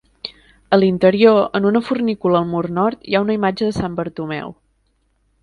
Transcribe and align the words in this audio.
A 0.77 0.77
l'interior, 0.83 1.37
en 1.59 1.67
una 1.71 1.81
fornícula 1.89 2.41
al 2.41 2.49
mur 2.55 2.65
nord, 2.79 3.05
hi 3.11 3.19
ha 3.19 3.23
una 3.27 3.37
imatge 3.43 3.69
de 3.69 3.77
Sant 3.83 4.01
Bartomeu. 4.01 4.57